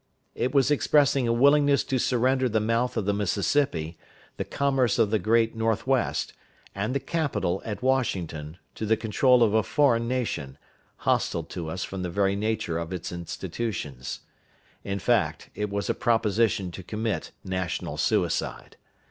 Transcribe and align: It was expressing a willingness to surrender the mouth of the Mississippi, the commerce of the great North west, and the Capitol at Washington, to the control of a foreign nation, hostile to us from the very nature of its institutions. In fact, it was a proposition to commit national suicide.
It 0.33 0.51
was 0.51 0.71
expressing 0.71 1.27
a 1.27 1.31
willingness 1.31 1.83
to 1.83 1.99
surrender 1.99 2.49
the 2.49 2.59
mouth 2.59 2.97
of 2.97 3.05
the 3.05 3.13
Mississippi, 3.13 3.99
the 4.37 4.43
commerce 4.43 4.97
of 4.97 5.11
the 5.11 5.19
great 5.19 5.55
North 5.55 5.85
west, 5.85 6.33
and 6.73 6.95
the 6.95 6.99
Capitol 6.99 7.61
at 7.65 7.83
Washington, 7.83 8.57
to 8.73 8.87
the 8.87 8.97
control 8.97 9.43
of 9.43 9.53
a 9.53 9.61
foreign 9.61 10.07
nation, 10.07 10.57
hostile 10.97 11.43
to 11.43 11.69
us 11.69 11.83
from 11.83 12.01
the 12.01 12.09
very 12.09 12.35
nature 12.35 12.79
of 12.79 12.91
its 12.91 13.11
institutions. 13.11 14.21
In 14.83 14.97
fact, 14.97 15.51
it 15.53 15.69
was 15.69 15.87
a 15.87 15.93
proposition 15.93 16.71
to 16.71 16.81
commit 16.81 17.29
national 17.43 17.97
suicide. 17.97 18.77